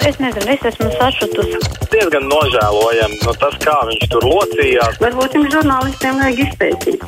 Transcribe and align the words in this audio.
Es 0.00 0.18
nezinu, 0.18 0.48
es 0.54 0.64
esmu 0.72 0.88
sašutusi. 0.96 1.60
Diezgan 1.92 2.24
nožēlojami 2.30 3.20
nu, 3.20 3.34
tas, 3.42 3.58
kā 3.62 3.76
viņš 3.90 4.08
tur 4.12 4.26
locījās. 4.26 4.98
Varbūt 5.02 5.36
jums 5.38 5.52
žurnālistiem 5.54 6.20
vajag 6.22 6.42
izpētīt. 6.48 7.04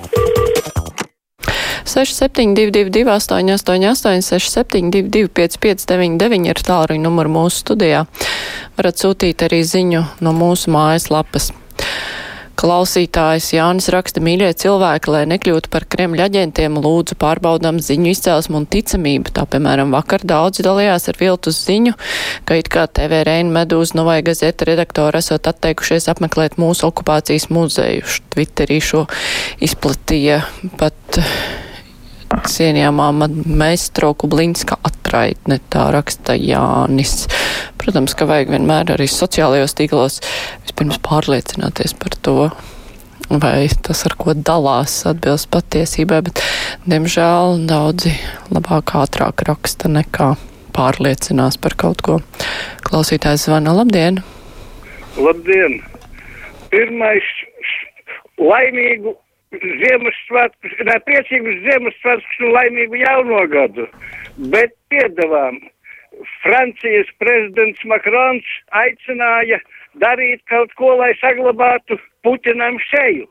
6722, 1.95 3.05
888, 3.07 4.23
672, 4.25 5.29
559, 5.29 6.49
ir 6.51 6.63
tālruņa 6.67 7.05
numurs 7.05 7.35
mūsu 7.35 7.61
studijā. 7.65 8.05
Varat 8.79 9.03
sūtīt 9.03 9.45
arī 9.47 9.61
ziņu 9.69 10.03
no 10.25 10.33
mūsu 10.37 10.73
mājaslapas. 10.75 11.53
Klausītājs 12.65 13.51
Jānis 13.53 13.91
raksta, 13.93 14.23
mīļie 14.25 14.47
cilvēki, 14.63 15.11
lai 15.13 15.25
nekļūtu 15.29 15.69
par 15.69 15.85
Kremļa 15.93 16.31
aģentiem, 16.31 16.79
lūdzu 16.81 17.19
pārbaudām 17.21 17.77
ziņu 17.85 18.09
izcelsmu 18.15 18.57
un 18.63 18.65
ticamību. 18.73 19.35
Tā, 19.37 19.45
piemēram, 19.53 19.93
vakar 19.93 20.25
daudzi 20.25 20.65
dalījās 20.65 21.11
ar 21.13 21.21
viltus 21.21 21.59
ziņu, 21.67 21.93
ka 22.49 22.57
it 22.57 22.71
kā 22.73 22.87
TV 22.89 23.21
Reina 23.29 23.53
Medūza 23.59 23.99
Novai 23.99 24.23
gazeta 24.25 24.65
redaktori 24.71 25.21
esot 25.21 25.51
atteikušies 25.53 26.09
apmeklēt 26.15 26.57
mūsu 26.57 26.89
okupācijas 26.89 27.51
muzeju. 27.53 28.09
Twitterī 28.33 28.81
šo 28.81 29.05
izplatīja 29.69 30.41
pat 30.81 31.21
cienījamā 32.49 33.13
meistro 33.45 34.15
Kublinska 34.17 34.81
atraitne, 35.15 35.61
tā 35.71 35.89
raksta 35.95 36.35
Jānis. 36.35 37.29
Protams, 37.79 38.15
ka 38.19 38.27
vajag 38.27 38.51
vienmēr 38.51 38.95
arī 38.97 39.07
sociālajos 39.07 39.77
tīklos 39.79 40.21
vispirms 40.65 40.99
pārliecināties 41.05 41.95
par 42.01 42.17
to, 42.25 42.51
vai 43.31 43.69
tas, 43.87 44.03
ar 44.09 44.17
ko 44.19 44.35
dalās, 44.35 45.05
atbilst 45.07 45.51
patiesībai, 45.55 46.23
bet, 46.27 46.43
diemžēl, 46.91 47.63
daudzi 47.71 48.17
labāk 48.51 48.97
ātrāk 48.99 49.47
raksta 49.47 49.89
nekā 49.93 50.35
pārliecinās 50.75 51.61
par 51.63 51.79
kaut 51.79 52.03
ko. 52.03 52.21
Klausītājs 52.83 53.47
zvana, 53.47 53.77
labdien! 53.79 54.19
Labdien! 55.15 55.79
Pirmais 56.75 57.27
laimīgu 58.43 59.15
Ziemassvētkus, 59.63 60.75
ne 60.89 60.97
priecīgus 61.07 61.61
Ziemassvētkus 61.67 62.43
un 62.47 62.57
laimīgu 62.57 63.01
jauno 63.03 63.45
gadu, 63.53 63.87
bet 64.55 64.75
piedavām 64.93 65.61
Francijas 66.43 67.11
prezidents 67.19 67.85
Makrons 67.91 68.49
aicināja 68.81 69.61
darīt 70.03 70.43
kaut 70.51 70.75
ko, 70.79 70.95
lai 71.01 71.13
saglabātu 71.21 71.99
Putinam 72.27 72.79
seju. 72.91 73.29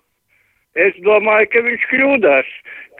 Es 0.73 0.95
domāju, 1.05 1.49
ka 1.53 1.61
viņš 1.67 1.83
kļūdās. 1.91 2.49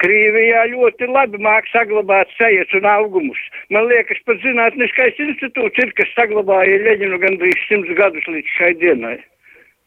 Krievijā 0.01 0.63
ļoti 0.71 1.07
labi 1.09 1.39
māk 1.41 1.67
saglabāt 1.71 2.29
sejas 2.38 2.69
un 2.77 2.85
augumus. 2.89 3.39
Man 3.73 3.88
liekas, 3.89 4.21
pat 4.27 4.41
zinātniskais 4.45 5.19
institūts 5.21 5.81
ir, 5.81 5.94
kas 5.97 6.09
saglabāja 6.17 6.81
Leņinu 6.85 7.21
gandrīz 7.21 7.67
simts 7.67 7.94
gadus 7.97 8.25
līdz 8.29 8.57
šai 8.57 8.73
dienai. 8.81 9.17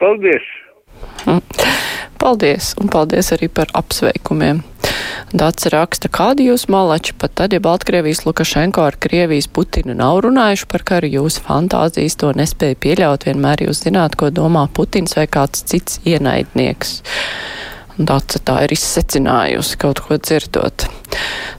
Paldies! 0.02 0.46
Paldies, 2.16 2.72
un 2.80 2.88
paldies 2.90 3.32
arī 3.34 3.48
par 3.52 3.70
apsveikumiem. 3.76 4.62
Dācis 5.36 5.72
raksta, 5.74 6.08
kādi 6.12 6.46
jūs 6.46 6.66
malači, 6.72 7.14
pat 7.18 7.34
tad, 7.38 7.54
ja 7.54 7.60
Baltkrievijas 7.62 8.22
Lukašenko 8.26 8.84
ar 8.86 8.96
Krievijas 9.02 9.48
Putinu 9.50 9.96
nav 9.98 10.20
runājuši 10.24 10.68
par 10.70 10.84
karu, 10.86 11.10
jūsu 11.10 11.42
fantāzijas 11.46 12.16
to 12.20 12.30
nespēja 12.36 12.78
pieļaut, 12.82 13.26
vienmēr 13.28 13.66
jūs 13.66 13.82
zināt, 13.84 14.16
ko 14.16 14.30
domā 14.30 14.66
Putins 14.72 15.16
vai 15.18 15.26
kāds 15.26 15.66
cits 15.66 16.00
ienaidnieks. 16.06 17.00
Dāca 17.96 18.42
tā 18.44 18.60
ir 18.66 18.76
izsecinājusi 18.76 19.80
kaut 19.82 20.04
ko 20.06 20.20
dzirdot. 20.20 20.88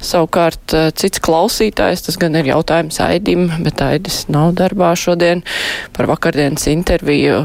Savukārt 0.03 0.75
cits 0.99 1.21
klausītājs, 1.23 2.05
tas 2.05 2.19
gan 2.21 2.37
ir 2.37 2.51
jautājums 2.51 2.99
Aidim, 3.03 3.47
bet 3.65 3.81
Aidis 3.81 4.23
nav 4.31 4.53
darbā 4.59 4.93
šodien. 4.97 5.43
Par 5.95 6.09
vakardienas 6.09 6.67
interviju 6.69 7.43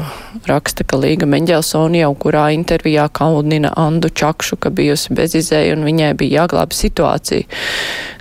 raksta, 0.49 0.85
ka 0.87 0.99
Līga 0.99 1.27
Meņģelsoni 1.29 2.03
jau 2.03 2.11
kurā 2.19 2.47
intervijā 2.55 3.07
kaunina 3.13 3.73
Andu 3.79 4.11
Čakšu, 4.13 4.59
ka 4.61 4.71
bijusi 4.73 5.15
bezizēja 5.17 5.77
un 5.77 5.85
viņai 5.87 6.13
bija 6.19 6.43
jāglāba 6.43 6.77
situācija. 6.77 7.47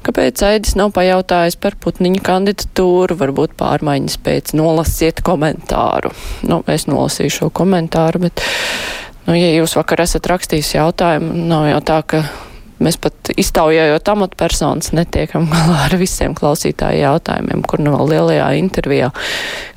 Kāpēc 0.03 0.43
Aidis 0.49 0.75
nav 0.79 0.91
pajautājis 0.97 1.59
par 1.63 1.77
Putniņa 1.83 2.23
kandidatūru, 2.27 3.17
varbūt 3.21 3.55
pārmaiņas 3.61 4.19
pēc 4.25 4.55
nolasiet 4.59 5.23
komentāru. 5.27 6.11
Nu, 6.49 6.63
es 6.67 6.89
nolasīju 6.91 7.37
šo 7.37 7.51
komentāru, 7.55 8.25
bet, 8.27 8.43
nu, 9.29 9.37
ja 9.39 9.53
jūs 9.55 9.77
vakar 9.79 10.03
esat 10.03 10.27
rakstījis 10.33 10.75
jautājumu, 10.75 11.37
nav 11.53 11.69
jau 11.71 11.83
tā, 11.93 12.01
ka 12.03 12.25
Mēs 12.83 12.99
pat 12.99 13.31
iztaujājot 13.39 14.09
amatpersonas 14.13 14.93
netiekam 14.97 15.47
galā 15.53 15.85
ar 15.87 15.97
visiem 16.01 16.35
klausītāju 16.39 17.05
jautājumiem, 17.05 17.63
kur 17.69 17.83
no 17.85 18.01
lielajā 18.09 18.49
intervijā, 18.59 19.13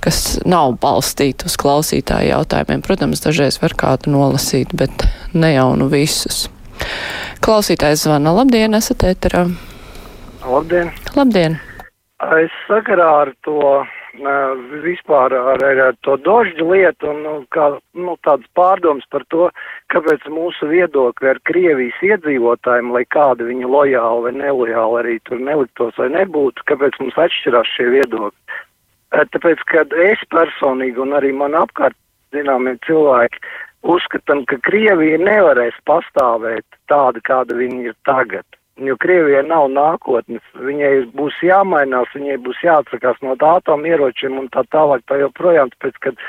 kas 0.04 0.40
nav 0.48 0.78
balstīti 0.82 1.48
uz 1.50 1.58
klausītāju 1.62 2.32
jautājumiem. 2.32 2.84
Protams, 2.86 3.22
dažreiz 3.26 3.60
var 3.62 3.78
kādu 3.78 4.16
nolasīt, 4.16 4.74
bet 4.78 5.08
ne 5.34 5.54
jau 5.54 5.70
nu 5.80 5.90
visus. 5.92 6.48
Klausītājs 7.46 8.08
zvana. 8.08 8.34
Labdien, 8.36 8.76
esat 8.78 9.06
ēterā. 9.08 9.46
Labdien. 10.46 10.92
Labdien. 11.16 11.60
Es 12.42 12.54
sakarā 12.66 13.08
ar 13.26 13.32
to 13.46 13.60
vispār 14.84 15.34
ar, 15.34 15.64
ar 15.64 15.96
to 16.04 16.16
dožģu 16.18 16.68
lietu 16.72 17.10
un 17.10 17.22
nu, 17.24 17.34
kā, 17.52 17.80
nu, 17.94 18.16
tādas 18.24 18.48
pārdomas 18.56 19.06
par 19.10 19.24
to, 19.30 19.50
kāpēc 19.94 20.26
mūsu 20.30 20.68
viedokļi 20.68 21.30
ar 21.30 21.40
Krievijas 21.44 22.00
iedzīvotājiem, 22.02 22.92
lai 22.92 23.06
kādi 23.06 23.44
viņi 23.50 23.66
lojāli 23.66 24.24
vai 24.24 24.34
nelojāli 24.40 25.00
arī 25.02 25.20
tur 25.26 25.40
neliktos 25.40 25.98
vai 25.98 26.10
nebūtu, 26.10 26.64
kāpēc 26.66 27.00
mums 27.00 27.18
atšķirās 27.18 27.76
šie 27.76 27.90
viedokļi. 27.98 28.60
Tāpēc, 29.16 29.64
kad 29.72 29.94
es 29.94 30.20
personīgi 30.30 31.00
un 31.00 31.16
arī 31.16 31.32
man 31.32 31.56
apkārt 31.56 31.96
zināmie 32.36 32.76
cilvēki 32.86 33.40
uzskatām, 33.84 34.46
ka 34.50 34.58
Krievija 34.66 35.18
nevarēs 35.22 35.78
pastāvēt 35.88 36.66
tāda, 36.90 37.22
kāda 37.24 37.56
viņa 37.56 37.92
ir 37.92 37.98
tagad 38.08 38.46
jo 38.78 38.98
Krievijai 39.00 39.46
nav 39.48 39.70
nākotnes, 39.72 40.44
viņai 40.60 40.92
būs 41.16 41.38
jāmainās, 41.46 42.12
viņai 42.16 42.38
būs 42.44 42.60
jāatsakās 42.64 43.22
no 43.24 43.38
atomieročiem 43.40 44.38
un 44.40 44.52
tā 44.52 44.66
tālāk, 44.74 45.06
tā 45.08 45.20
joprojām, 45.22 45.72
tāpēc, 45.76 46.00
kad 46.04 46.20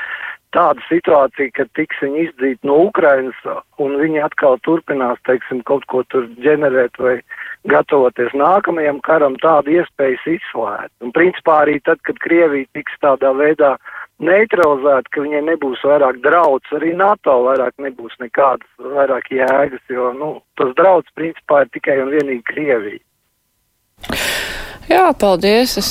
tāda 0.55 0.83
situācija, 0.87 1.51
ka 1.57 1.65
tiks 1.75 1.99
viņi 2.01 2.23
izdīt 2.29 2.59
no 2.63 2.79
Ukrainas 2.87 3.37
un 3.83 3.97
viņi 3.99 4.23
atkal 4.23 4.55
turpinās, 4.63 5.19
teiksim, 5.27 5.59
kaut 5.67 5.83
ko 5.91 6.05
tur 6.07 6.29
ģenerēt 6.43 6.95
vai 7.03 7.17
gatavoties 7.67 8.31
nākamajam 8.31 9.01
karam, 9.03 9.35
tādu 9.43 9.75
iespējas 9.81 10.23
izslēgt. 10.37 10.93
Un 11.03 11.11
principā 11.11 11.65
arī 11.65 11.81
tad, 11.83 11.99
kad 12.07 12.19
Krievija 12.23 12.69
tiks 12.77 12.95
tādā 13.03 13.33
veidā 13.35 13.75
uh, 13.75 14.06
neutralizēta, 14.23 15.11
ka 15.13 15.23
viņai 15.23 15.43
nebūs 15.51 15.83
vairāk 15.85 16.21
draudz, 16.23 16.65
arī 16.77 16.93
NATO 16.97 17.35
vairāk 17.45 17.75
nebūs 17.83 18.17
nekādas 18.23 18.69
vairāk 18.81 19.29
jēgas, 19.33 19.83
jo, 19.93 20.11
nu, 20.17 20.31
tas 20.57 20.73
draudz 20.79 21.09
principā 21.17 21.63
ir 21.65 21.73
tikai 21.75 21.99
un 22.03 22.13
vienīgi 22.15 22.43
Krievija. 22.47 23.03
Jā, 24.87 25.03
paldies. 25.19 25.75
Es 25.81 25.89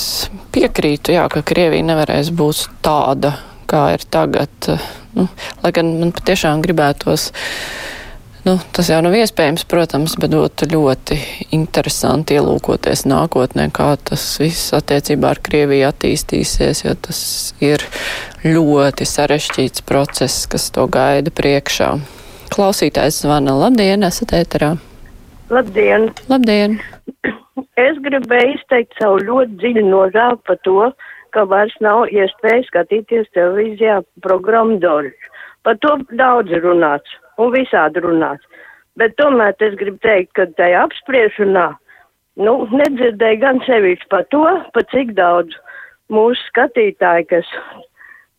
piekrītu, 0.55 1.13
jā, 1.17 1.27
ka 1.33 1.45
Krievija 1.47 1.85
nevarēs 1.85 2.33
būt 2.33 2.67
tāda, 2.85 3.35
kā 3.69 3.91
ir 3.97 4.07
tagad. 4.11 4.71
Nu, 5.17 5.29
lai 5.63 5.73
gan 5.77 5.95
man 6.01 6.15
patiešām 6.17 6.63
gribētos 6.65 7.31
Nu, 8.47 8.53
tas 8.71 8.87
jau 8.93 9.01
nav 9.03 9.15
iespējams, 9.19 9.65
protams, 9.67 10.13
bet 10.23 10.31
būtu 10.31 10.69
ļoti 10.71 11.17
interesanti 11.57 12.37
ielūkoties 12.37 13.01
nākotnē, 13.11 13.65
kā 13.75 13.89
tas 13.99 14.23
viss 14.39 14.71
attiecībā 14.77 15.33
ar 15.35 15.41
Krieviju 15.49 15.89
attīstīsies, 15.89 16.85
jo 16.85 16.93
tas 17.09 17.23
ir 17.59 17.83
ļoti 18.47 19.09
sarežģīts 19.11 19.83
process, 19.89 20.47
kas 20.53 20.69
to 20.71 20.87
gaida 20.87 21.35
priekšā. 21.35 21.91
Klausītājs 22.55 23.19
zvana. 23.25 23.57
Labdien, 23.65 24.07
esat 24.07 24.37
ēterā. 24.39 24.77
Labdien! 25.51 26.13
Labdien! 26.31 26.79
Es 27.77 27.99
gribēju 28.07 28.55
izteikt 28.55 28.95
savu 29.01 29.19
ļoti 29.27 29.59
dziļu 29.59 29.87
nožēlu 29.91 30.39
par 30.47 30.63
to, 30.63 30.89
ka 31.35 31.49
vairs 31.51 31.75
nav 31.83 32.07
iespēja 32.15 32.63
skatīties 32.71 33.27
televīzijā 33.35 33.99
programmu 34.23 34.79
Doļu. 34.81 35.11
Par 35.67 35.81
to 35.83 35.99
daudz 36.15 36.55
runāts 36.63 37.19
un 37.43 37.53
visādi 37.55 38.03
runāts. 38.05 38.45
Bet 38.97 39.17
tomēr 39.21 39.57
es 39.61 39.77
gribu 39.77 39.99
teikt, 40.05 40.33
ka 40.39 40.47
tajā 40.57 40.87
apspriešanā, 40.87 41.67
nu, 42.41 42.55
nedzirdēju 42.73 43.43
gan 43.43 43.61
sevišķi 43.67 44.09
par 44.13 44.25
to, 44.33 44.45
pa 44.73 44.85
cik 44.93 45.13
daudz 45.19 45.57
mūsu 46.13 46.41
skatītāji, 46.49 47.29
kas 47.33 47.51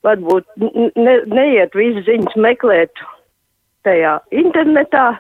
varbūt 0.06 0.48
ne, 0.96 1.16
neiet 1.30 1.76
visu 1.78 2.04
ziņas 2.08 2.38
meklēt 2.42 3.04
tajā 3.88 4.18
internetā, 4.36 5.12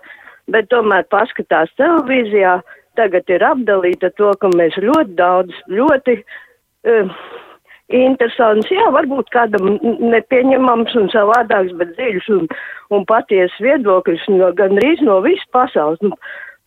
bet 0.51 0.69
tomēr 0.73 1.06
paskatās 1.13 1.71
televīzijā, 1.80 2.57
tagad 2.97 3.30
ir 3.30 3.45
apdalīta 3.45 4.09
to, 4.18 4.31
ka 4.41 4.50
mēs 4.56 4.77
ļoti 4.81 5.18
daudz, 5.19 5.53
ļoti 5.69 6.18
uh, 6.23 7.12
interesants, 7.94 8.68
jā, 8.72 8.88
varbūt 8.92 9.30
kādam 9.31 9.78
nepieņemams 9.84 10.95
un 11.00 11.07
savādāks, 11.13 11.75
bet 11.80 11.94
dziļš 11.95 12.30
un, 12.36 12.48
un 12.92 13.06
paties 13.07 13.54
viedoklis 13.63 14.25
no 14.31 14.51
gandrīz 14.57 15.04
no 15.07 15.22
visas 15.25 15.48
pasaules. 15.56 16.01
Nu, 16.04 16.18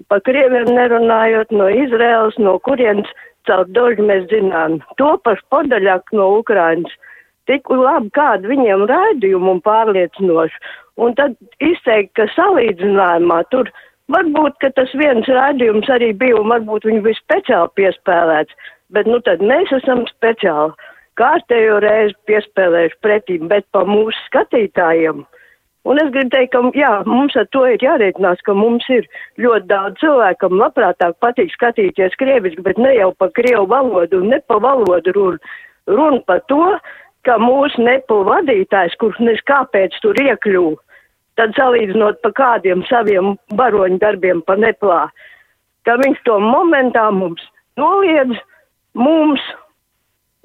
pa 0.09 0.21
krieviem 0.25 0.71
nerunājot 0.73 1.53
no 1.53 1.69
Izraels, 1.69 2.39
no 2.41 2.57
kurienes 2.65 3.11
caur 3.49 3.69
doļu 3.77 4.07
mēs 4.09 4.27
zinām. 4.33 4.81
To 5.01 5.15
pašu 5.25 5.45
podaļāk 5.53 6.13
no 6.17 6.31
Ukrainas 6.41 6.93
tik 7.51 7.69
labi 7.73 8.13
kādu 8.15 8.51
viņiem 8.53 8.87
raidījumu 8.89 9.57
un 9.57 9.63
pārliecinošu. 9.65 10.61
Un 11.01 11.15
tad 11.19 11.37
izteikt, 11.65 12.13
ka 12.19 12.29
salīdzinājumā 12.35 13.41
tur 13.53 13.71
varbūt, 14.13 14.59
ka 14.63 14.71
tas 14.77 14.93
viens 14.99 15.29
raidījums 15.29 15.89
arī 15.93 16.13
bija 16.17 16.39
un 16.41 16.53
varbūt 16.53 16.87
viņi 16.89 17.03
bija 17.07 17.21
speciāli 17.21 17.73
piespēlēts, 17.81 18.57
bet 18.95 19.09
nu 19.09 19.21
tad 19.27 19.43
mēs 19.45 19.73
esam 19.81 20.05
speciāli 20.11 20.77
kārtējo 21.19 21.81
reizi 21.85 22.17
piespēlējuši 22.31 22.99
pretīm, 23.05 23.49
bet 23.51 23.67
pa 23.75 23.85
mūsu 23.89 24.17
skatītājiem. 24.29 25.25
Un 25.89 25.97
es 25.97 26.11
gribu 26.13 26.29
teikt, 26.35 26.53
ka 26.53 26.61
jā, 26.77 26.91
mums 27.09 27.37
ar 27.41 27.47
to 27.57 27.65
ir 27.65 27.81
jārēķinās, 27.81 28.43
ka 28.45 28.53
mums 28.55 28.85
ir 28.93 29.07
ļoti 29.41 29.67
daudz 29.71 30.03
cilvēku, 30.03 30.43
kam 30.43 30.59
labprātāk 30.61 31.17
patīk 31.25 31.55
skatīties 31.55 32.19
krieviski, 32.21 32.61
bet 32.67 32.79
ne 32.79 32.93
jau 32.99 33.15
pa 33.17 33.31
krievu 33.33 33.65
valodu 33.71 34.21
ne 34.21 34.43
pa 34.45 34.61
valodu 34.61 35.15
runu. 35.17 35.41
Runa 35.89 36.21
par 36.29 36.43
to, 36.53 36.77
ka 37.25 37.39
mūsu 37.41 37.81
nepu 37.81 38.21
vadītājs, 38.29 38.97
kurš 39.01 39.23
nes 39.25 39.41
kāpēc 39.49 39.97
tur 40.05 40.21
iekļuva, 40.21 40.77
tad 41.41 41.57
salīdzinot 41.57 42.21
pa 42.25 42.31
kādiem 42.37 42.85
saviem 42.91 43.35
baroņu 43.57 43.99
darbiem 44.05 44.45
pa 44.45 44.59
neplā, 44.61 45.07
ka 45.89 45.97
viņš 46.03 46.21
to 46.29 46.37
momentā 46.45 47.09
mums 47.15 47.43
noliedz 47.81 48.37
mums 48.93 49.41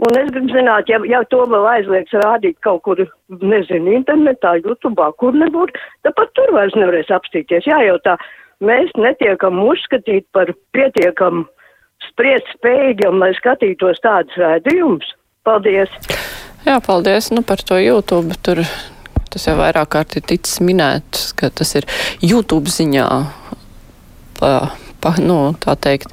Un 0.03 0.17
es 0.19 0.27
gribu 0.27 0.51
zināt, 0.51 0.89
ja, 0.91 0.99
ja 1.07 1.21
to 1.31 1.45
vēl 1.47 1.65
aizliegs 1.71 2.15
rādīt 2.19 2.57
kaut 2.65 2.81
kur, 2.83 2.99
nezinu, 3.31 3.93
internetā, 3.95 4.57
YouTube, 4.59 5.05
kur 5.21 5.37
nebūtu, 5.39 5.79
tad 6.03 6.17
pat 6.17 6.33
tur 6.35 6.51
vairs 6.57 6.75
nevarēs 6.75 7.13
apstīties. 7.15 7.69
Jājautā, 7.69 8.17
mēs 8.59 8.91
netiekam 8.99 9.61
uzskatīt 9.63 10.27
par 10.35 10.51
pietiekam 10.75 11.45
spriest 12.09 12.51
spējīgam, 12.57 13.21
lai 13.23 13.31
skatītos 13.39 14.03
tādus 14.03 14.35
rādījumus. 14.41 15.15
Paldies! 15.47 15.93
Jā, 16.65 16.79
paldies 16.83 17.29
nu, 17.31 17.45
par 17.45 17.61
to 17.63 17.77
YouTube. 17.79 18.35
Tur 18.43 18.63
tas 19.31 19.47
jau 19.47 19.55
vairāk 19.59 19.91
kārt 19.95 20.15
ir 20.17 20.23
ticis 20.27 20.59
minēts, 20.63 21.29
ka 21.37 21.51
tas 21.53 21.75
ir 21.77 21.87
YouTube 22.23 22.71
ziņā. 22.71 23.07
Pa, 24.39 24.51
pa, 25.03 25.11
nu, 25.21 25.53
tā 25.61 25.75
teikt, 25.79 26.11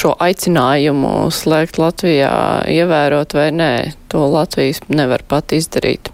šo 0.00 0.14
aicinājumu 0.22 1.28
slēgt 1.34 1.76
Latvijā 1.80 2.32
ievērot 2.72 3.34
vai 3.36 3.50
nē, 3.52 3.72
to 4.08 4.24
Latvijas 4.32 4.80
nevar 4.88 5.24
pat 5.28 5.52
izdarīt. 5.52 6.08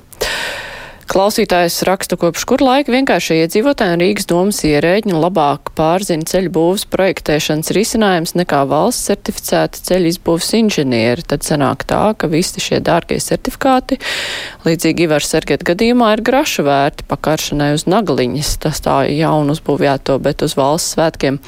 Klausītājs 1.07 1.85
raksta, 1.87 2.17
kopš 2.19 2.43
kur 2.51 2.63
laika 2.67 2.91
vienkārši 2.91 3.37
iedzīvotāji 3.45 3.95
un 3.95 4.01
Rīgas 4.03 4.27
domas 4.27 4.59
ierēģi 4.67 5.15
labāk 5.15 5.71
pārzina 5.79 6.27
ceļu 6.27 6.51
būvas 6.57 6.83
projektēšanas 6.91 7.71
risinājums 7.77 8.35
nekā 8.35 8.65
valsts 8.67 9.07
certificēta 9.13 9.85
ceļu 9.87 10.11
izbūvas 10.11 10.51
inženieri. 10.59 11.23
Tad 11.31 11.47
sanāk 11.47 11.87
tā, 11.87 12.01
ka 12.19 12.27
visi 12.33 12.65
šie 12.65 12.81
dārgie 12.83 13.21
certifikāti, 13.23 14.01
līdzīgi 14.67 15.07
Ivar 15.07 15.23
Serget 15.23 15.63
gadījumā, 15.69 16.11
ir 16.17 16.25
graša 16.27 16.67
vērti 16.67 17.07
pakāršanai 17.07 17.71
uz 17.79 17.87
nagaliņas. 17.87 18.53
Tas 18.67 18.83
tā 18.83 18.99
jaunu 19.07 19.55
uzbūvjāto, 19.55 20.19
bet 20.27 20.43
uz 20.43 20.59
valsts 20.59 20.99
svētkiem 20.99 21.39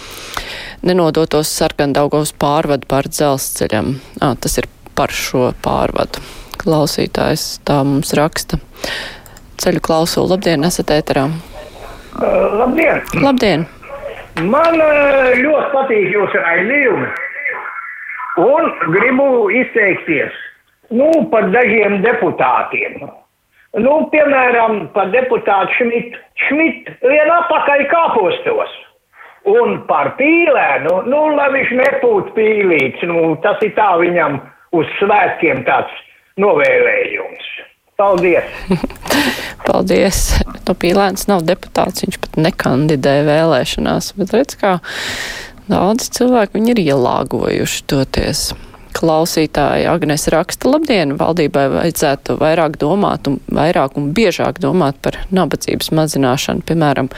nenodotos 0.86 1.50
sarkandaugos 1.58 2.36
pārvadu 2.38 2.86
pār 2.86 3.10
dzelzceļam. 3.10 3.96
À, 4.22 4.36
tas 4.38 4.60
ir 4.62 4.70
par 4.94 5.10
šo 5.10 5.50
pārvadu. 5.66 6.22
Klausītājs 6.58 7.56
tā 7.66 7.82
mums 7.86 8.14
raksta 8.18 8.62
ceļu 9.62 9.82
klausulu. 9.84 10.32
Labdien, 10.34 10.66
esat 10.68 10.92
ēterā. 10.94 11.28
Uh, 12.18 12.58
labdien! 12.58 13.02
Labdien! 13.22 13.66
Man 14.38 14.78
uh, 14.78 15.32
ļoti 15.38 15.70
patīk 15.74 16.12
jūsu 16.14 16.42
raidījumi. 16.42 17.08
Un 18.38 18.68
gribu 18.94 19.48
izteikties 19.50 20.34
nu, 20.94 21.10
par 21.32 21.48
dažiem 21.52 22.00
deputātiem. 22.04 23.00
Nu, 23.78 23.94
piemēram, 24.12 24.86
par 24.94 25.10
deputātu 25.12 25.74
Šmitu. 25.76 26.20
Šmit 26.46 26.88
vien 27.02 27.32
apakaļ 27.34 27.84
kāpostos. 27.90 28.76
Un 29.48 29.80
par 29.88 30.12
pīlēnu, 30.18 30.94
nu, 31.08 31.20
lai 31.36 31.48
viņš 31.54 31.74
nepūt 31.78 32.32
pīlīts, 32.36 33.04
nu, 33.08 33.34
tas 33.44 33.60
ir 33.64 33.74
tā 33.76 33.90
viņam 34.00 34.40
uz 34.76 34.88
svētkiem 34.98 35.62
tāds 35.68 35.94
novēlējums. 36.42 37.46
Paldies! 37.98 38.44
Paldies! 39.66 40.18
No 40.68 40.74
Pīlēns 40.78 41.24
nav 41.26 41.40
deputāts, 41.42 42.04
viņš 42.04 42.18
pat 42.22 42.36
nekandidē 42.38 43.14
vēlēšanās, 43.26 44.12
bet 44.20 44.34
redz, 44.36 44.54
kā 44.60 44.76
daudz 45.66 46.06
cilvēku 46.14 46.54
viņi 46.60 46.70
ir 46.76 46.80
ielāgojuši 46.84 47.80
toties. 47.90 48.42
Klausītāji 48.94 49.88
Agnes 49.90 50.28
raksta, 50.30 50.70
labdien, 50.70 51.16
valdībai 51.18 51.64
vajadzētu 51.72 52.38
vairāk 52.38 52.78
domāt 52.78 53.26
un 53.32 53.40
vairāk 53.58 53.98
un 53.98 54.12
biežāk 54.14 54.62
domāt 54.62 55.02
par 55.02 55.18
nabadzības 55.34 55.90
mazināšanu, 55.98 56.62
piemēram, 56.70 57.10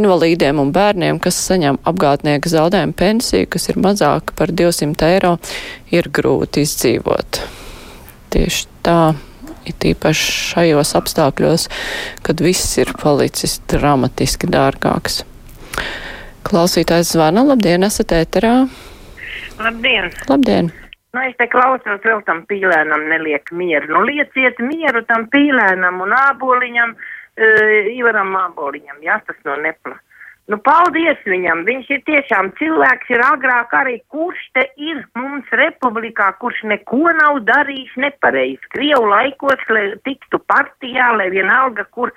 invalīdiem 0.00 0.58
un 0.58 0.74
bērniem, 0.74 1.22
kas 1.22 1.38
saņem 1.46 1.78
apgādnieka 1.86 2.50
zaudējumu 2.56 2.98
pensiju, 2.98 3.52
kas 3.54 3.70
ir 3.70 3.78
mazāka 3.86 4.34
par 4.34 4.50
200 4.50 5.14
eiro, 5.14 5.36
ir 5.94 6.10
grūti 6.10 6.66
izdzīvot. 6.66 7.42
Tieši 8.34 8.66
tā 8.82 9.00
it 9.72 9.88
īpaši 9.92 10.32
šajos 10.52 10.94
apstākļos, 10.98 11.68
kad 12.26 12.42
viss 12.44 12.78
ir 12.80 12.92
palicis 12.98 13.58
dramatiski 13.70 14.50
dārgāks. 14.50 15.22
Klausītājs 16.48 17.12
zvana, 17.14 17.44
labdien, 17.44 17.84
esat 17.84 18.14
ēterā. 18.16 18.54
Labdien! 19.58 20.12
Labdien! 20.30 20.70
Nu, 21.16 21.22
es 21.24 21.36
te 21.40 21.48
klausos, 21.50 22.02
vēl 22.04 22.20
tam 22.26 22.42
pīlēnam 22.48 23.06
neliek 23.10 23.48
mieru. 23.56 23.88
Nu, 23.94 24.02
lieciet 24.04 24.60
mieru 24.60 25.02
tam 25.08 25.26
pīlēnam 25.32 26.02
un 26.04 26.12
āboliņam, 26.14 26.92
uh, 26.94 27.88
Ivaram 27.94 28.36
āboliņam, 28.42 29.00
jā, 29.04 29.16
tas 29.26 29.38
no 29.48 29.56
nepla. 29.64 29.96
Nu, 30.48 30.56
paldies 30.64 31.20
viņam. 31.28 31.66
Viņš 31.66 31.90
ir 31.92 31.98
tiešām 32.06 32.46
cilvēks, 32.56 33.10
ir 33.12 33.20
agrāk 33.20 33.74
arī, 33.76 33.98
kurš 34.08 34.40
te 34.56 34.62
ir 34.80 35.02
mums 35.18 35.50
republikā, 35.60 36.30
kurš 36.40 36.62
neko 36.70 37.12
nav 37.18 37.42
darījis 37.44 37.92
nepareizi. 38.00 38.70
Krievu 38.72 39.10
laikos, 39.10 39.66
lai 39.68 39.84
tiktu 40.08 40.40
partijā, 40.48 41.10
lai 41.20 41.28
vienalga, 41.34 41.84
kur 41.92 42.14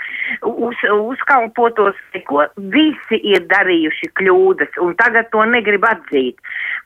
uz, 0.48 0.80
uzkalpotos, 0.88 2.00
neko, 2.16 2.48
visi 2.72 3.20
ir 3.34 3.44
darījuši 3.52 4.14
kļūdas, 4.22 4.80
un 4.80 4.96
tagad 5.04 5.28
to 5.36 5.44
negrib 5.52 5.84
atzīt. 5.92 6.40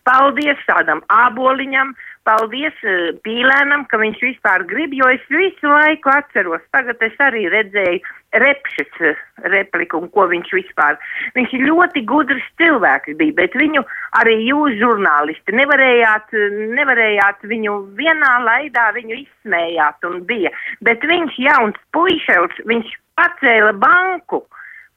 Paldies 0.09 0.57
tādam 0.65 1.05
āboliņam, 1.13 1.93
paldies 2.27 2.75
uh, 2.83 3.13
Pīlēnam, 3.25 3.85
ka 3.89 3.99
viņš 4.01 4.21
vispār 4.23 4.65
grib, 4.69 4.93
jo 4.97 5.07
es 5.13 5.23
visu 5.31 5.69
laiku 5.69 6.11
atceros. 6.13 6.63
Tagad 6.75 7.01
es 7.05 7.15
arī 7.23 7.45
redzēju 7.53 8.01
repšas 8.43 8.99
uh, 9.01 9.21
repliku 9.53 10.01
un 10.01 10.09
ko 10.15 10.27
viņš 10.31 10.51
vispār. 10.57 10.99
Viņš 11.37 11.55
ir 11.57 11.65
ļoti 11.69 12.03
gudrs 12.09 12.49
cilvēks 12.61 13.15
bija, 13.21 13.37
bet 13.39 13.55
viņu 13.59 13.85
arī 14.21 14.35
jūs 14.49 14.79
žurnālisti 14.81 15.55
nevarējāt, 15.55 16.35
nevarējāt 16.81 17.47
viņu 17.53 17.77
vienā 17.99 18.33
laidā 18.47 18.89
viņu 18.97 19.21
izsmējāt 19.21 20.09
un 20.09 20.21
bija. 20.27 20.53
Bet 20.85 21.05
viņš 21.05 21.39
jauns 21.47 21.79
puišels, 21.95 22.61
viņš 22.69 22.93
pacēla 23.15 23.73
banku 23.79 24.43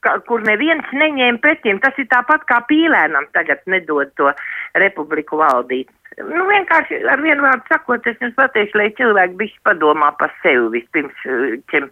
ka, 0.05 0.19
kur 0.29 0.43
neviens 0.47 0.89
neņēma 0.93 1.43
pretim. 1.45 1.81
Tas 1.83 1.97
ir 1.99 2.09
tāpat 2.11 2.47
kā 2.49 2.61
pīlēnam 2.71 3.29
tagad 3.37 3.63
nedod 3.71 4.13
to 4.21 4.33
republiku 4.79 5.41
valdīt. 5.41 5.91
Nu, 6.19 6.49
vienkārši 6.49 7.05
ar 7.07 7.23
vienu 7.23 7.45
vārdu 7.45 7.71
sakot, 7.71 8.07
es 8.11 8.19
jums 8.23 8.35
pateikšu, 8.39 8.81
lai 8.81 8.89
cilvēki 8.99 9.39
bišķi 9.39 9.63
padomā 9.69 10.11
par 10.19 10.35
sevi 10.43 10.67
vispirms, 10.81 11.23
čem 11.71 11.87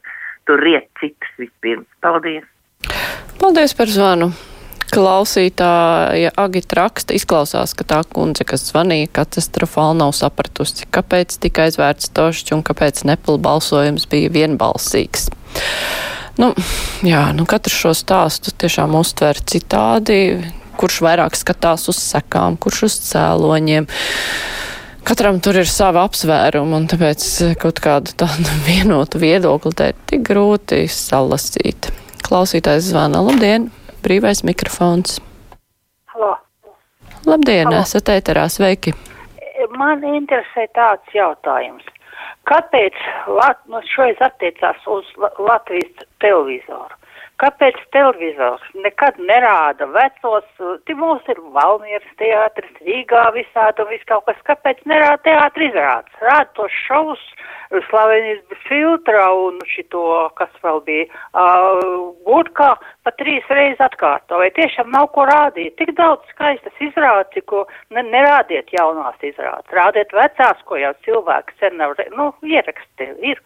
tur 0.49 0.63
riet 0.63 0.91
citus 1.01 1.39
vispirms. 1.39 1.87
Paldies! 2.03 2.47
Paldies 3.39 3.77
par 3.79 3.93
zvanu! 3.93 4.33
Klausītāja 4.87 6.31
Agita 6.39 6.77
raksta, 6.79 7.15
izklausās, 7.19 7.73
ka 7.75 7.85
tā 7.91 7.99
kundze, 8.07 8.47
kas 8.47 8.69
zvanīja, 8.71 9.11
katastrofāli 9.19 9.99
nav 9.99 10.13
sapratusi, 10.15 10.87
kāpēc 10.95 11.35
tika 11.43 11.67
aizvērts 11.67 12.13
tošķi 12.15 12.55
un 12.55 12.63
kāpēc 12.67 13.03
nepila 13.11 13.43
balsojums 13.49 14.07
bija 14.11 14.31
vienbalsīgs. 14.37 15.27
Nu, 16.37 16.51
jā, 17.07 17.23
nu 17.33 17.47
katrs 17.49 17.79
šo 17.81 17.95
stāstu 17.97 18.53
tiešām 18.53 18.93
uztver 18.99 19.39
citādi, 19.41 20.45
kurš 20.77 21.01
vairāk 21.07 21.37
skatās 21.39 21.89
uz 21.89 21.97
sekām, 22.03 22.59
kurš 22.61 22.83
uz 22.91 22.97
cēloņiem. 23.07 23.89
Katram 25.07 25.39
tur 25.41 25.57
ir 25.63 25.71
sava 25.71 26.03
apsvēruma, 26.05 26.77
un 26.77 26.89
tāpēc 26.91 27.25
kaut 27.63 27.81
kādu 27.81 28.13
tādu 28.21 28.59
vienotu 28.69 29.23
viedokli 29.23 29.73
te 29.79 29.91
ir 29.93 30.05
tik 30.11 30.27
grūti 30.29 30.85
salasīt. 30.93 31.89
Klausītājs 32.27 32.91
zvana. 32.91 33.23
Labdien! 33.25 33.71
Brīvais 34.05 34.45
mikrofons. 34.47 35.21
Halo. 36.13 36.35
Labdien, 37.27 37.71
Halo. 37.71 37.81
esat 37.83 38.13
ēterā, 38.13 38.45
sveiki! 38.53 38.93
Man 39.77 40.05
interesē 40.05 40.69
tāds 40.77 41.15
jautājums. 41.17 41.87
Kāpēc 42.51 42.99
Lat, 43.39 43.61
nu, 43.71 43.81
šoreiz 43.95 44.21
attiecās 44.21 44.87
uz 44.87 45.09
La- 45.23 45.33
Latvijas 45.39 46.07
televizoru? 46.25 46.95
Kāpēc 47.43 47.77
televizors 47.93 48.63
nekad 48.81 49.19
nerāda 49.29 49.85
vecos, 49.93 50.47
te 50.89 50.95
mums 50.97 51.27
ir 51.29 51.41
Valmieras 51.53 52.13
teātris, 52.17 52.79
Rīgā 52.87 53.27
visādi 53.35 53.83
un 53.85 53.91
viss 53.91 54.07
kaut 54.09 54.25
kas, 54.25 54.39
kāpēc 54.49 54.81
nerāda 54.89 55.21
teātri 55.27 55.69
izrādes? 55.69 56.15
Rāda 56.25 56.49
tos 56.57 56.79
šovus, 56.87 57.21
slavenības 57.91 58.63
filtra 58.71 59.27
un 59.37 59.59
šito, 59.69 60.05
kas 60.39 60.55
vēl 60.65 60.81
bija, 60.87 61.09
uh, 61.37 61.83
gurkā 62.25 62.71
pa 63.05 63.13
trīs 63.21 63.45
reizes 63.53 63.85
atkārto, 63.85 64.41
vai 64.41 64.49
tiešām 64.57 64.89
nav 64.95 65.11
ko 65.13 65.27
rādīt. 65.29 65.75
Tik 65.77 65.93
daudz 65.99 66.25
skaistas 66.33 66.81
izrādes, 66.89 67.45
ko 67.53 67.67
ne, 67.93 68.07
nerādiet 68.15 68.73
jaunās 68.73 69.21
izrādes, 69.21 69.77
rādiet 69.77 70.17
vecās, 70.17 70.65
ko 70.65 70.81
jau 70.81 70.95
cilvēki 71.05 71.61
sen 71.61 71.77
nav, 71.83 72.01
nu, 72.17 72.31
ieraksti 72.49 73.13
ir. 73.33 73.45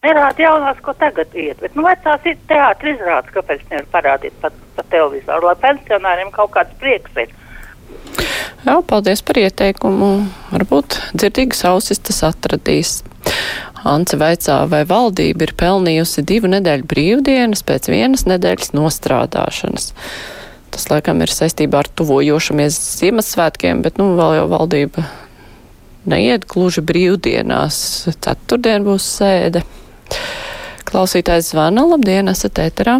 Nerāda 0.00 0.40
jaunās, 0.40 0.78
ko 0.80 0.94
tagad 0.96 1.34
iet, 1.36 1.58
bet, 1.60 1.74
nu, 1.76 1.82
vecās 1.84 2.22
ir 2.24 2.38
teātri 2.48 2.94
izrādes, 2.94 3.32
kāpēc 3.34 3.66
nevar 3.68 3.88
parādīt 3.92 4.36
pa, 4.40 4.48
pa 4.72 4.84
televizoru, 4.88 5.50
lai 5.50 5.56
pensionāriem 5.60 6.30
kaut 6.32 6.54
kāds 6.54 6.72
prieks 6.80 7.18
ir. 7.20 7.34
Jā, 8.64 8.78
paldies 8.88 9.20
par 9.20 9.36
ieteikumu. 9.42 10.08
Varbūt 10.54 10.96
dzirdīgas 11.12 11.60
ausis 11.68 12.00
tas 12.00 12.22
atradīs. 12.30 12.94
Ance 13.84 14.16
vaicā, 14.16 14.56
vai 14.72 14.86
valdība 14.88 15.44
ir 15.44 15.52
pelnījusi 15.60 16.24
divu 16.28 16.48
nedēļu 16.54 16.88
brīvdienas 16.88 17.60
pēc 17.68 17.90
vienas 17.92 18.24
nedēļas 18.28 18.72
nostrādāšanas. 18.76 19.90
Tas, 20.72 20.86
laikam, 20.88 21.20
ir 21.20 21.32
saistībā 21.32 21.82
ar 21.82 21.90
tuvojošamies 22.00 22.78
Ziemassvētkiem, 23.02 23.84
bet, 23.84 24.00
nu, 24.00 24.14
vēl 24.16 24.38
jau 24.38 24.48
valdība 24.54 25.04
neiet 26.08 26.48
gluži 26.48 26.80
brīvdienās. 26.88 27.82
Ceturtdien 28.16 28.88
būs 28.88 29.10
sēde. 29.18 29.64
Klausītājs 30.90 31.52
zvana, 31.52 31.84
labdien, 31.86 32.28
esat 32.32 32.58
ēterā. 32.58 32.98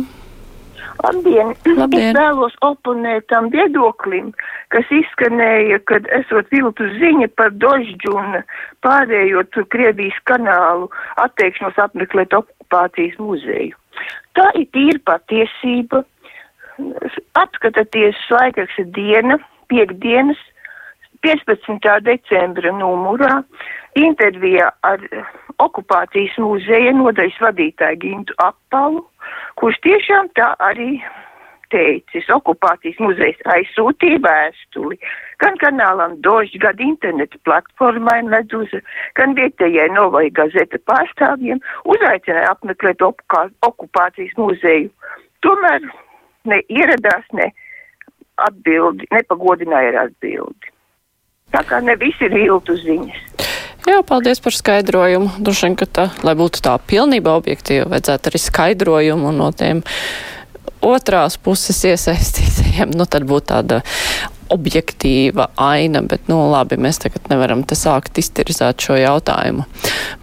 Labdien! 1.01 1.55
Labdien. 1.65 2.11
Es 2.13 2.17
vēlos 2.19 2.55
oponēt 2.67 3.27
tam 3.33 3.49
viedoklim, 3.51 4.31
kas 4.75 4.91
izskanēja, 4.95 5.81
kad 5.91 6.07
esot 6.21 6.51
viltu 6.53 6.87
ziņa 7.01 7.31
par 7.41 7.55
dožģu 7.63 8.15
un 8.21 8.37
pārējot 8.85 9.59
Krievijas 9.73 10.19
kanālu 10.29 10.91
atteikšanos 11.25 11.81
apmeklēt 11.87 12.37
okupācijas 12.37 13.17
muzeju. 13.19 13.79
Tā 14.39 14.47
ir 14.61 14.69
tīra 14.77 15.03
patiesība. 15.15 16.05
Atskataties 17.37 18.21
laikraksta 18.33 18.87
diena, 18.97 19.37
piekdienas, 19.73 20.39
15. 21.27 22.01
decembra 22.07 22.73
numurā 22.73 23.41
intervijā 23.99 24.71
ar 24.87 25.03
okupācijas 25.61 26.37
muzeja 26.41 26.93
nodaļas 26.97 27.41
vadītāju 27.45 28.01
Gintu 28.05 28.37
Apalu, 28.41 29.03
kurš 29.61 29.81
tiešām 29.85 30.31
tā 30.39 30.55
arī 30.65 30.95
teicis. 31.71 32.29
Okupācijas 32.35 32.99
muzejs 33.03 33.41
aizsūtīja 33.55 34.23
vēstuli 34.25 34.99
gan 35.43 35.59
kanālam 35.63 36.17
Dožs, 36.25 36.57
gan 36.63 36.81
internetu 36.83 37.39
platformai 37.47 38.21
Meduza, 38.27 38.81
gan 39.19 39.37
vietējai 39.39 39.91
Novai 39.95 40.29
gazeta 40.35 40.81
pārstāvjiem, 40.91 41.63
uzaicināja 41.85 42.55
apmeklēt 42.55 43.05
okupā, 43.05 43.47
okupācijas 43.67 44.37
muzeju. 44.41 44.91
Tomēr 45.45 45.87
ne 46.51 46.61
ieradās, 46.69 47.25
ne 47.37 47.51
atbildi, 48.49 49.09
nepagodināja 49.13 49.95
ar 49.95 50.05
atbildi. 50.09 50.75
Tā 51.51 51.63
kā 51.67 51.81
ne 51.83 51.97
visi 51.99 52.29
ir 52.29 52.35
viltu 52.37 52.77
ziņas. 52.79 53.47
Jā, 53.89 54.03
paldies 54.07 54.43
par 54.45 54.55
skaidrojumu. 54.55 55.31
Droši 55.43 55.67
vien, 55.67 55.79
ka 55.81 55.87
tā, 55.89 56.05
lai 56.27 56.37
būtu 56.39 56.61
tā 56.63 56.77
pilnībā 56.91 57.33
objektīva, 57.41 57.89
vajadzētu 57.95 58.31
arī 58.31 58.41
skaidrojumu 58.43 59.33
no 59.35 59.49
tiem 59.57 59.81
otrās 60.85 61.39
puses 61.41 61.81
iesaistītajiem. 61.89 62.95
Nu, 62.95 63.09
tad 63.09 63.27
būtu 63.29 63.51
tāda 63.51 63.81
objektīva 64.51 65.49
aina, 65.61 66.03
bet, 66.07 66.27
nu, 66.31 66.43
labi, 66.51 66.79
mēs 66.81 67.01
tagad 67.03 67.31
nevaram 67.33 67.63
te 67.65 67.79
sākt 67.79 68.19
iztirzēt 68.21 68.83
šo 68.83 68.99
jautājumu. 68.99 69.67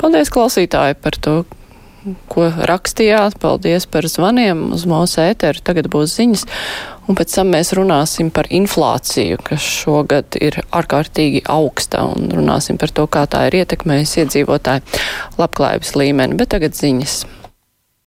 Paldies, 0.02 0.32
klausītāji, 0.34 1.00
par 1.02 1.18
to, 1.24 1.38
ko 2.32 2.48
rakstījāt. 2.70 3.40
Paldies 3.42 3.88
par 3.90 4.08
zvaniem 4.08 4.70
uz 4.76 4.86
mūsu 4.90 5.24
ēteru. 5.26 5.64
Tagad 5.66 5.90
būs 5.92 6.16
ziņas. 6.20 6.46
Un 7.08 7.16
pēc 7.16 7.38
tam 7.38 7.54
mēs 7.56 7.72
runāsim 7.78 8.30
par 8.36 8.50
inflāciju, 8.52 9.40
kas 9.48 9.64
šogad 9.64 10.36
ir 10.44 10.60
ārkārtīgi 10.76 11.46
augsta, 11.48 12.04
un 12.04 12.28
runāsim 12.36 12.80
par 12.82 12.92
to, 12.92 13.08
kā 13.08 13.24
tā 13.32 13.46
ir 13.48 13.62
ietekmējusi 13.62 14.26
iedzīvotāju 14.26 15.00
labklājības 15.40 15.96
līmeni. 16.02 16.40
Bet 16.40 16.52
tagad 16.56 16.76
ziņas. 16.76 17.22